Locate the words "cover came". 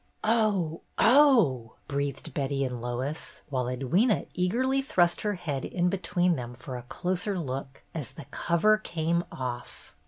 8.31-9.23